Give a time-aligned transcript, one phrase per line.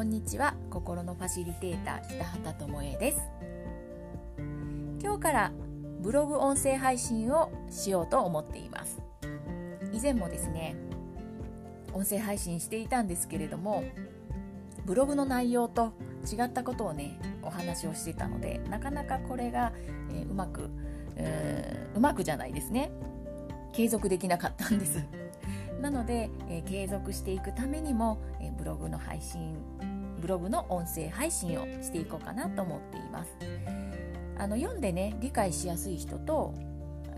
[0.00, 0.54] こんにちは。
[0.70, 3.18] 心のファシリテーター北畑智恵です。
[4.98, 5.52] 今日から
[6.00, 9.02] ブログ音声配信をしようと思っています。
[9.92, 10.74] 以前もですね
[11.92, 13.84] 音声配信していたんですけれども
[14.86, 15.92] ブログの内容と
[16.24, 19.74] 違ったことをねお話をしてたのでなかなかこれが、
[20.14, 20.70] えー、うまく、
[21.16, 22.90] えー、うまくじゃないですね。
[23.74, 25.04] 継続できなかったんです。
[25.80, 29.56] なので、えー、継続していくためにも、えー、ブログの配信
[30.20, 33.30] ブログの音声配信をしていこうかなと思っています。
[34.38, 36.54] あの読んでね理解しやすい人と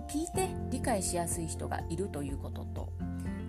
[0.09, 2.93] 聞いて理解しやすい人がいるということと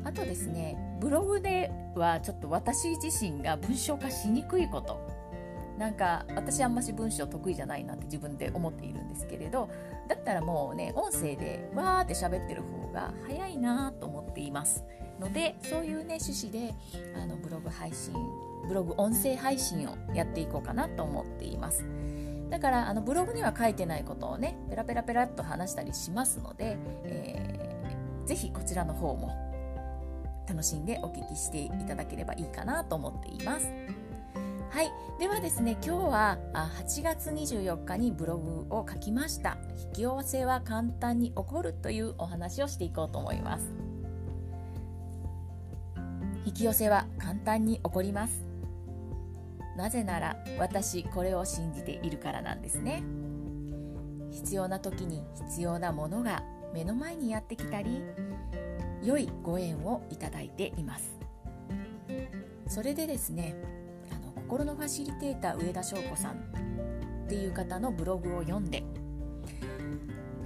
[0.03, 5.23] あとですねブログではちょっと私自身が文章化しにくいこと。
[5.77, 9.69] なんか私あんまし文章得意じゃないなって自分で思っているんですけれど
[10.07, 14.83] だったらもうね音声でわーって喋ってる方が早いなと思っています。
[15.19, 16.75] のでそういうね趣旨で
[17.19, 18.13] あのブログ配信
[18.67, 21.85] ブログ音声配信をやっていこうかなと思っています。
[22.49, 29.31] だからあのブログには書いてないことをねペラペラペラっと話したりしますので、えー、ぜひこちらの方も
[30.47, 33.71] 楽しんでお聞きしていただければいいかなと思っています。
[34.69, 39.57] はい、ではですね今日は8月24日にブログを書きました。
[39.87, 43.65] 引き寄せは簡単に起こるというお話をしていこうと思います。
[46.45, 48.52] 引き寄せは簡単に起こります。
[49.75, 53.03] なぜなら私これを信じているからなんですね。
[54.31, 56.43] 必要な時に必要なものが
[56.73, 58.01] 目の前にやってきたり
[59.03, 61.17] 良いご縁をいただいています。
[62.67, 63.55] それでですね
[64.11, 66.31] あの心のファシリテーター上田翔子さん
[67.25, 68.83] っていう方のブログを読んで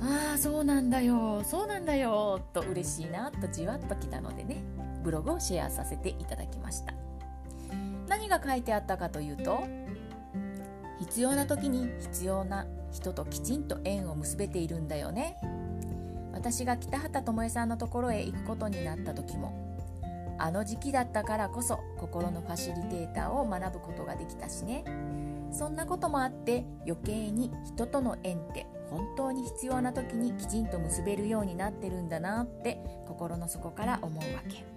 [0.02, 4.64] ああそうなんだよそうなんだよと嬉しいなとじわっときたのでね
[5.03, 6.97] ブログをシェアさせていただきました。
[8.28, 9.64] 何が書いてあったかというと
[11.00, 15.38] 必要な時に必要な人ときちんと縁を結べているんだよね。
[16.33, 24.83] 私が北畑智恵さんのところへ行くことになった時もあの時期だったからこそ心のファシリテーターを学ぶことができたしね。
[25.52, 34.77] そんなこともあって余計に人との縁って本当に必要な時にきちんと結べるようになってるんだなって心の底から思うわけ。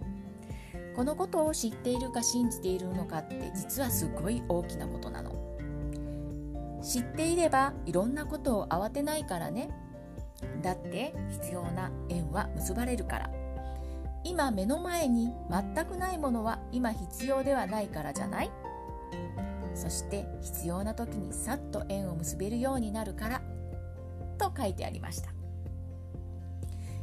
[0.95, 5.33] このことを知っているか信じているのかって実はすごい大きなことなの。
[6.83, 9.71] 知っていればいろんなことを慌てないからね。
[10.62, 13.31] だって必要な縁は結ばれるから。
[14.25, 18.50] 今目の前に全くないものは今必要ではないからじゃない。
[19.75, 23.43] そして必要な時にさっと縁を結べるようになるから。
[24.41, 25.31] と書いてありました、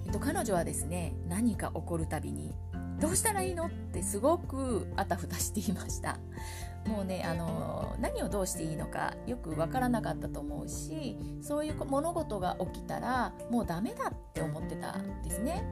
[0.06, 2.56] えっと、彼女はですね何か起こるたびに
[3.00, 3.66] どうしたらいいの？
[3.66, 6.18] ってすごくあたふたしていました。
[6.88, 15.64] もうねあの何をどうしていいのかよく分からなかったと思うしそういう物事が起きたらもうダメだって思ってたんですね。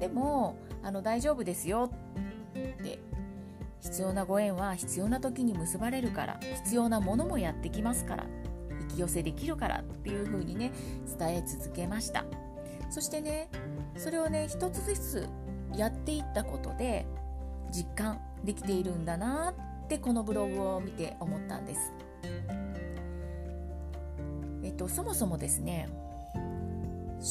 [0.00, 1.90] でもあの大丈夫ですよ
[2.54, 2.98] って
[3.80, 8.26] 必要なご縁は必要な時に結ばれるから必要なものもやってきますから
[8.82, 10.72] 引き寄せできるからっていう風にね
[11.18, 12.24] 伝え続けました。
[12.88, 13.50] そしてね
[13.96, 15.28] それをね一つずつ
[15.76, 17.06] やっていったことで
[17.70, 19.50] 実感できているんだな
[19.84, 21.92] ってこのブログを見て思ったんです。
[24.62, 25.88] えっとそもそもですね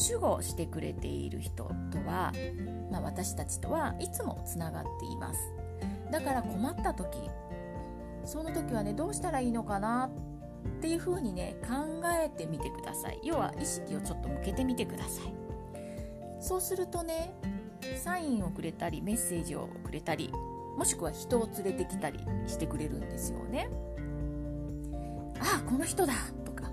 [0.09, 2.31] 守護してくれている人とは、
[2.91, 5.39] まあ、私たちとはいつもつながっています。
[6.11, 7.17] だから困った時
[8.23, 10.09] その時はねどうしたらいいのかな
[10.78, 13.19] っていう風にね考えてみてください。
[13.23, 15.34] 要は意識をちょっと向けてみてください。
[16.39, 17.34] そうするとね
[18.03, 20.31] サインをくれたりメッセージをくれたり
[20.78, 23.69] もしくは人を連れてきたりしてくれるんですよね
[25.40, 26.13] あこの人だ
[26.46, 26.72] とか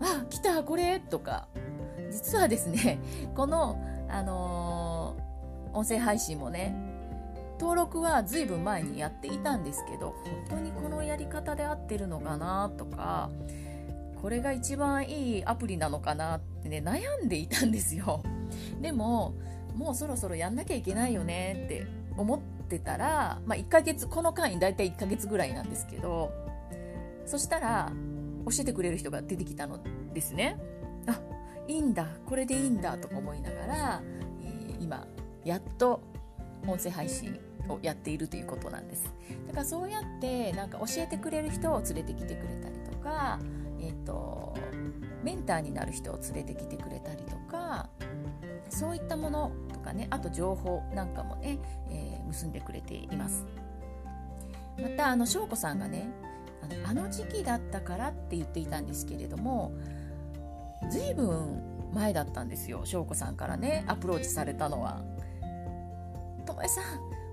[0.00, 1.48] あ来たこれとか。
[2.10, 2.98] 実はですね
[3.34, 3.78] この、
[4.08, 6.74] あのー、音声配信もね
[7.58, 13.30] 登録はずいぶん前にやっていたんですけど本当にこのやり方で合ってるのかなとか
[14.20, 18.22] これが一番いいアプリなのかなってね悩んでいたんですよ。
[18.80, 19.34] でも
[19.76, 21.86] もうそろそろやんなきゃいけないよねって
[22.16, 26.32] 思ってたら、まあ、1ヶ月この間に大体1ヶ月ぐらいなんですけど
[27.26, 27.92] そしたら
[28.46, 29.78] 教えてくれる人が出てきたの
[30.12, 30.58] ですね。
[31.06, 31.20] あ
[31.68, 34.02] いいんだこれでいいんだとか思いながら、
[34.42, 35.06] えー、今
[35.44, 36.02] やっと
[36.66, 37.38] 音声配信
[37.68, 39.12] をやっているということなんです。
[39.46, 43.38] だからそうやってなんか教えてくれる人を連れてきてくれたりとか、
[43.80, 44.54] えーと、
[45.22, 47.88] メンターになる人を連れてきてくれたりとか
[48.70, 51.58] そういったものとかねあと情報なんかもね、
[51.90, 53.46] えー、結んでくれています。
[54.80, 56.08] またあの翔子さんがね
[56.62, 59.72] あのあの時期だったからって言っていたんですけれども
[60.90, 61.62] 随分
[61.92, 65.02] 前だったんですよ翔子さんからねアプローチされたのは
[66.46, 66.84] 「ともえさん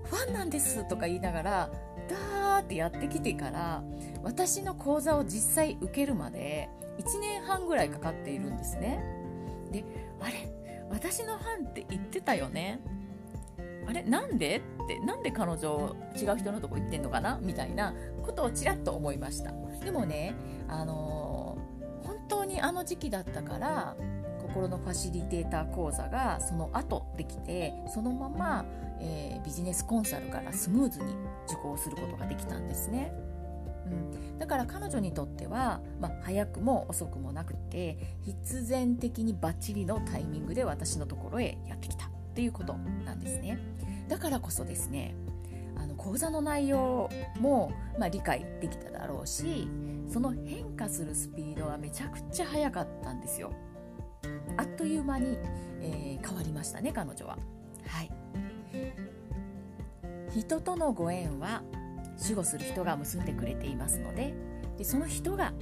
[0.04, 1.70] ファンなんです」とか言いながら
[2.08, 3.82] ダーってやってきてから
[4.22, 6.68] 私の講座を実際受けるまで
[6.98, 9.00] 1年半ぐらいかかっているんですね。
[9.70, 9.84] で
[10.20, 10.57] あれ？
[10.90, 12.80] 私のファンって言ってたよね？
[13.86, 14.58] あれなんで？
[14.84, 17.38] ってなんで彼女違う人のとこ行ってんのかな？
[17.42, 19.52] みたいなことをちらっと思いました。
[19.84, 20.34] でもね
[20.68, 23.96] あのー、本当にあの時期だったから
[24.42, 28.64] 心のファシリテーター講座がその後できてそのまま、
[29.00, 31.14] えー、ビジネスコンサルからスムーズに
[31.46, 33.12] 受講することができたんですね。
[33.90, 42.74] うん、だから彼女にとっては、まあ、早くも遅くもなくて必然的にバッチリのタイミングで私のところへやってきたっていうこと
[43.04, 43.58] なんですね。
[44.08, 45.14] だからこそですね
[45.76, 49.68] あの講座の内容も、まあ、理解できただろうし
[50.08, 53.52] その変化するスピードはめちゃくちゃ速かったんですよ。
[54.56, 55.38] あっという間に、
[55.80, 57.38] えー、変わりましたね彼女は。
[57.86, 58.10] はい。
[60.30, 61.62] 人とのご縁は
[62.20, 64.34] 守護する人が結んでくれていますので
[64.76, 65.52] でその人が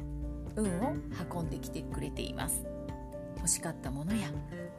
[0.56, 0.94] 運を
[1.32, 2.66] 運んできてくれています。
[3.36, 4.28] 欲しかったものや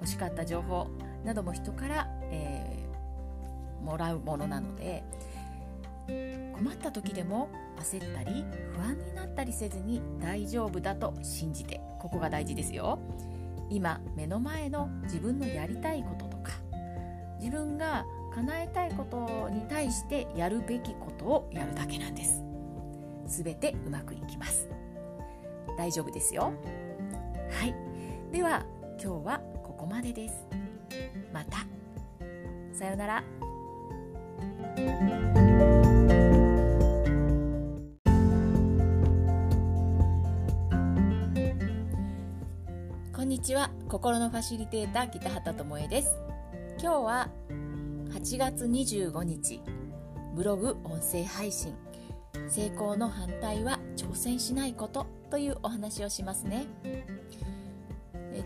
[0.01, 0.89] 欲しかった情報
[1.23, 5.05] なども人から、えー、もらうものなので
[6.07, 8.43] 困った時でも焦ったり
[8.75, 12.99] 不安になったりせずに大丈夫だと信じてここが大事ですよ。
[13.69, 16.51] 今目の前の自分のやりたいこととか
[17.39, 19.46] 自分が叶えたいこと
[19.77, 22.41] 対してやるべきことをやるだけなんです。
[23.27, 24.67] 全てうまくいきます。
[25.77, 26.51] 大丈夫ですよ。
[27.51, 27.75] はい。
[28.31, 28.65] では
[28.99, 30.47] 今日はここまでです。
[31.31, 31.67] また。
[32.73, 33.23] さようなら。
[43.13, 43.69] こんにちは。
[43.87, 46.15] 心のファシリテーター北畑智恵です。
[46.81, 47.29] 今日は
[48.17, 49.61] 8月25日。
[50.35, 51.75] ブログ音声配信。
[52.49, 56.65] 成功の反対は挑戦しないことというお話をしますね。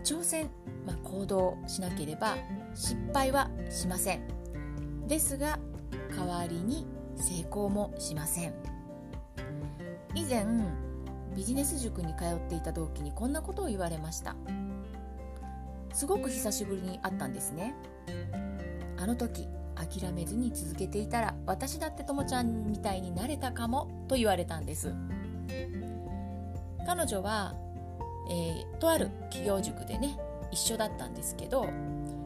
[0.04, 0.50] 挑戦、
[0.86, 2.36] まあ、行動しなければ
[2.74, 4.28] 失敗はしません。
[5.08, 5.58] ですが
[6.14, 6.86] 代わりに
[7.16, 8.52] 成功もしません。
[10.14, 10.44] 以前
[11.34, 14.36] ビジネス塾に通っていた同期にこんなことを言われました。
[15.94, 17.74] すごく久しぶりに会ったんですね。
[18.98, 19.48] あの時
[19.86, 24.94] 諦めずに続けていたら私だってともちゃんみたいになれたかもと言われたんです。
[26.86, 27.54] 彼女は、
[28.28, 30.18] えー、とある企業塾でね
[30.50, 31.66] 一緒だったんですけど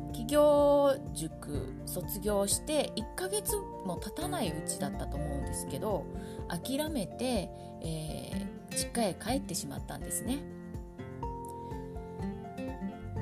[0.09, 3.55] 企業塾卒業して1ヶ月
[3.85, 6.07] も経たないうちだったと思うんですけど
[6.49, 7.51] 諦めて、
[7.83, 10.39] えー、実家へ帰ってしまったんですね。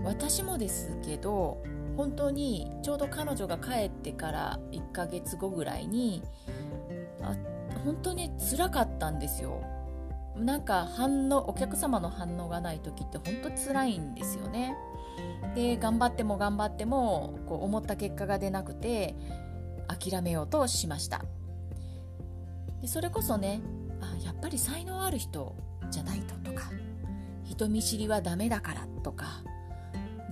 [0.05, 1.63] 私もですけど
[1.97, 6.23] 本当にちょうど彼女が帰ってから1ヶ月後ぐらいに
[7.23, 7.35] あ
[7.85, 9.63] 本当につらかったんですよ。
[10.37, 14.77] なんか反応お客様の反応がない時って本当辛いんですよね。
[15.55, 19.15] で頑張っても頑張ってもこう思った結果が出なくて
[19.87, 21.25] 諦めようとしました。
[22.81, 23.61] でそれこそね
[24.01, 25.55] あやっぱり才能ある人
[25.91, 26.71] じゃないととか
[27.45, 29.45] 人見知りはダメだからとか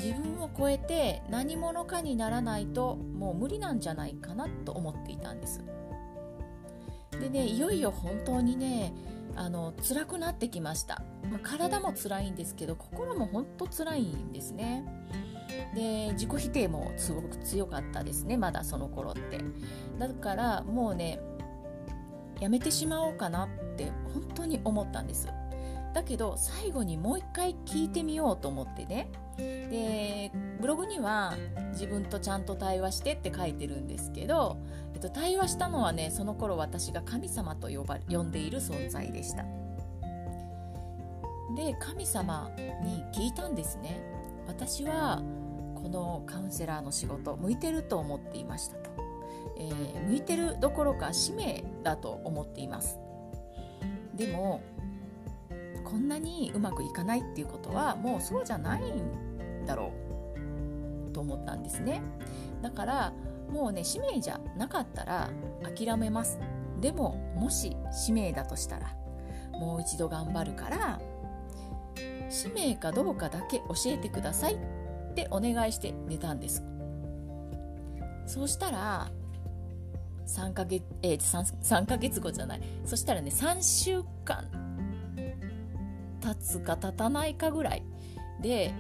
[0.02, 5.62] 自分を超えて何者かにならないともう無理なんじゃないかなと思っていたんです。
[7.12, 8.92] でねいよいよ本当にね
[9.36, 14.84] あの辛くなってきました、まあ、体も辛いんですけど心も本当辛いんですね。
[15.74, 19.38] で自己否定もすごく強かったですねまだその頃って。
[19.98, 21.20] だからもうね
[22.40, 25.28] やめてしまおうかなって本当に思ったんです。
[25.94, 29.08] だけど最後にもう一回聞いてみようと思ってね。
[29.36, 30.30] で
[30.60, 31.34] ブログには
[31.72, 34.58] 自分とちゃんと対話してって書いてるんですけど、
[34.94, 39.44] えっと、対話したのはねその頃私が神様と呼ば呼んでいる存在でした。
[41.56, 42.50] で神様
[42.82, 44.02] に聞いたんですね。
[44.46, 45.22] 私は
[45.82, 48.90] このカウンセラーの仕事向いてると思っていましたと、
[49.58, 52.98] えー、向いてるどころか使命だと思っています。
[54.14, 54.60] でも
[55.82, 59.92] こんなにうまくいかないっていうことはもうそうじゃないんだろ
[61.10, 62.02] うと思ったんですね。
[62.62, 63.12] だから
[63.50, 65.30] もうね使命じゃなかったら
[65.76, 66.38] 諦めます。
[66.80, 68.96] でももし使命だとしたら
[69.52, 71.00] もう一度頑張るから
[72.28, 76.64] 使命かどうかだけ教えてくださいってお願いして寝たんです。
[78.26, 79.10] そうしたら
[80.26, 82.62] 3ヶ月、えー、3, 3ヶ月後じゃない。
[82.86, 84.48] そしたらね3週間
[86.22, 87.82] 経つか経たないかぐらい
[88.40, 88.72] で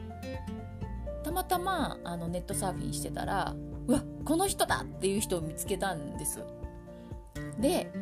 [1.22, 3.54] たまたまあのネットサーフィンしてたら
[3.86, 6.40] うわこの人だっていう人を見つけたんです。
[7.58, 7.92] で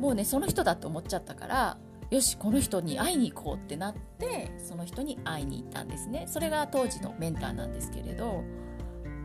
[0.00, 1.78] もうねその人だと思っちゃったから
[2.10, 6.26] よしこの人に会いに行こうってなってその人に会いに行ったんですね。
[6.28, 8.44] それが当時のメンターなんですけれど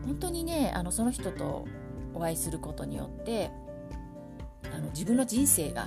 [0.04, 1.66] 本当にねあのその人と
[2.14, 3.50] お会いすることによって
[4.74, 5.86] あの自分の人生が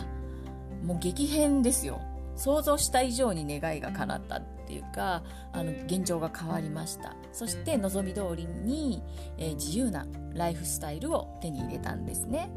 [0.84, 2.00] もう激変ですよ。
[2.36, 5.24] 想像した以上に願いが叶ったっていうか
[5.54, 7.16] あの現状が変わりました。
[7.32, 9.02] そして望み通りに、
[9.38, 12.50] えー、自由なライフスタイルを手に入れたんですね。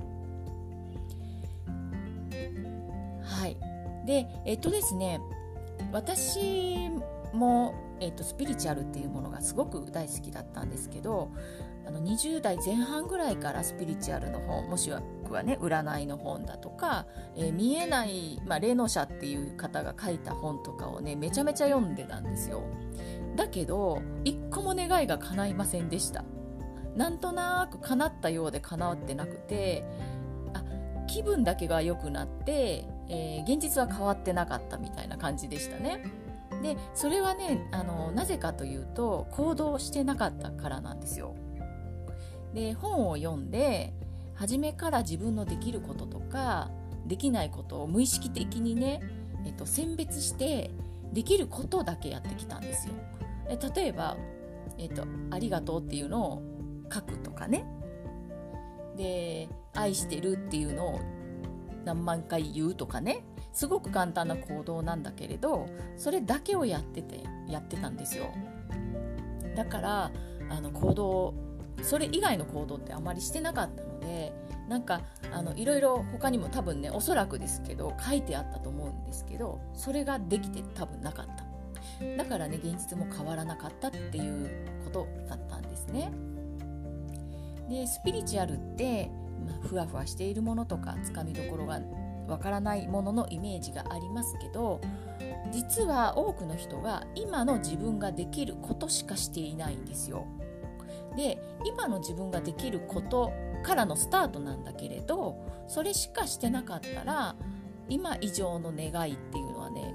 [3.23, 3.57] はい。
[4.07, 5.21] でえっとですね
[5.93, 6.89] 私
[7.33, 11.31] も、えっと、スピリチュアルっていうものがすごく大好きだったんですけど
[11.87, 15.01] あの20代前半ぐらいからスピリチュアルの本もしく
[15.33, 17.07] はね占いの本だとか、
[17.37, 22.63] えー、見えない、まあ、霊能者っていう方が書いた本とかをねめちゃめちゃ読んでたんですよ。
[23.37, 26.25] だけど一個も願いが叶いませんでした。
[26.97, 29.85] なんとなく叶ったようで叶ってなくて
[30.55, 30.65] あ
[31.07, 36.05] 気分だけが良くなって、えー、現実は変わってなかったみたいな感じでしたね。
[36.63, 41.37] でそれはねあのなぜかというと行動してなかったからなんですよ。
[42.53, 43.93] で本を読んで
[44.39, 46.71] 初めから自分のできることとか
[47.07, 49.03] できないことを無意識的にね、
[49.45, 50.71] えっと、選別して
[51.13, 52.95] できることだけやってきたんですよ。
[53.49, 54.17] え例えば、
[54.77, 56.43] えっと「ありがとう」っていうのを
[56.93, 57.67] 書くとかね。
[58.97, 61.01] で「愛してる」っていうのを
[61.85, 63.25] 何万回言うとかね。
[63.53, 65.67] すごく簡単な行動なんだけれど
[65.97, 68.33] それだけをやっててやってたんですよ。
[69.57, 70.13] だから
[70.49, 71.35] あの行動
[71.83, 74.33] それ以外の行動ってあまりしてなかったので
[74.69, 75.01] なんか
[75.33, 81.49] あのいろいろ他にも多分ねおそらくですけど書いてあったと思うんですけどそれができて多分なかった。
[82.17, 86.13] だからね現実も変わらなかったっていうことだったんですね。
[87.69, 89.11] でスピリチュアルって、
[89.47, 91.81] まあ、ふわふわしているものとかつかみどころが
[92.29, 94.81] わからないもののイメージがありますけど
[95.51, 100.27] 実は多くの人が今の自分ができることしかしていないんですよ。
[101.19, 103.33] で今の自分ができること
[103.65, 107.35] からのスタートなんだけれどそれしかしてなかったら
[107.89, 109.95] 今以上の願いっていうのはね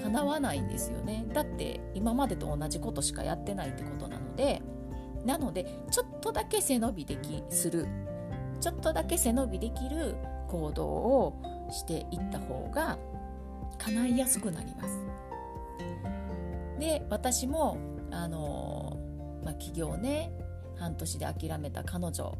[0.00, 1.26] 叶わないんですよね。
[1.32, 4.62] だって今までと同じことしかやってないってことなので
[5.24, 7.88] なのでちょっとだけ背伸びできする
[8.60, 10.14] ちょっとだけ背伸びできる
[10.46, 12.98] 行動をしていった方が
[13.78, 15.04] 叶いやすくなります。
[16.78, 17.78] で私も
[18.12, 18.95] あの
[19.46, 20.32] まあ、起業ね
[20.76, 22.36] 半年で諦めた彼女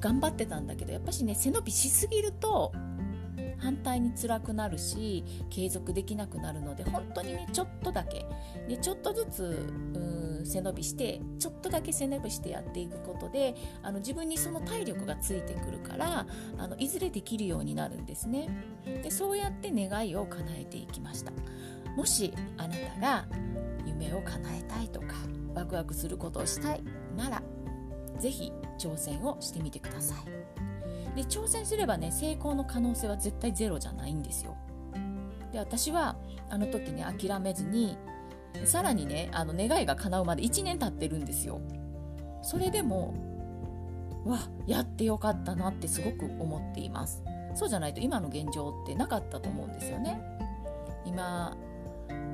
[0.00, 2.72] 頑張ってたんだけどやっぱしね背伸びしすぎると
[3.58, 8.24] 反対に辛くなるし継続できなくなるので本当にねちょっとだけ。
[8.68, 9.72] でちょっとずつ
[10.44, 16.26] 背伸びしてちょっとだけ背伸びしてやっていくことであの自分にその体力がついてくるから
[16.58, 18.48] あのいずれできるようになるんですね。
[19.02, 21.32] でそうやって願いを叶えていきました。
[21.96, 23.26] もしあなたが
[23.86, 25.14] 夢を叶えたいとか
[25.56, 26.84] ワクワクすることをしたい
[27.16, 27.42] なら
[28.20, 31.16] 是非挑戦をしてみてください。
[31.16, 34.56] で挑戦すればね成功の可能性は絶対ゼロじゃないんですよ。
[35.52, 36.16] で私は
[36.50, 37.96] あの時ね諦めずに
[38.64, 41.60] さらにねあの願いが叶うまで1年経ってるんですよ。
[42.42, 43.14] それでも
[44.26, 47.22] わやってよかったなってすごく思っています。
[47.54, 50.20] そうじゃないと今の現状ってなかったと思うんですよね。
[51.06, 51.56] 今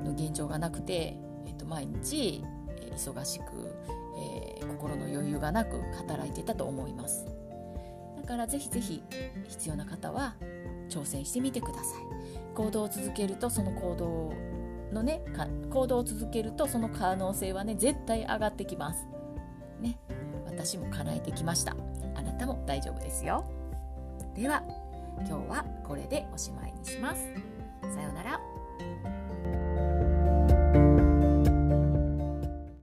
[0.03, 1.15] の現状がなくて、
[1.45, 2.43] えっと、毎日
[2.93, 3.43] 忙しく、
[4.17, 7.25] えー、心の余裕がなく働いていたと思います。
[8.21, 9.03] だからぜひぜひ
[9.47, 10.35] 必要な方は
[10.89, 12.53] 挑戦してみてください。
[12.55, 14.33] 行動を続けるとその行動
[14.93, 15.21] のね
[15.69, 19.07] 行動を続けるとその可能性はね絶対上がってきます。
[19.81, 19.97] ね。
[20.45, 21.75] 私も叶えてきました。
[22.15, 23.43] あなたも大丈夫ですよ。
[24.35, 24.63] では
[25.27, 27.21] 今日はこれでおしまいにします。
[27.93, 28.52] さようなら。